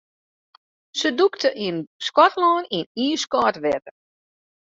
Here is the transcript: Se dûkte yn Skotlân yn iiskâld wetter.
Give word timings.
Se 0.99 1.09
dûkte 1.17 1.49
yn 1.67 1.77
Skotlân 2.07 2.63
yn 2.77 2.85
iiskâld 3.03 3.57
wetter. 3.63 3.95